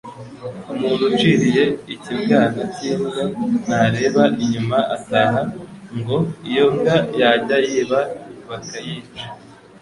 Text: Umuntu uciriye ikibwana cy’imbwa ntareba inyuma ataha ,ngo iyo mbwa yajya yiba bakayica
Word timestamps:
Umuntu 0.73 1.03
uciriye 1.11 1.63
ikibwana 1.93 2.61
cy’imbwa 2.73 3.23
ntareba 3.65 4.23
inyuma 4.43 4.77
ataha 4.95 5.41
,ngo 5.97 6.17
iyo 6.49 6.65
mbwa 6.73 6.97
yajya 7.19 7.57
yiba 7.67 7.99
bakayica 8.49 9.23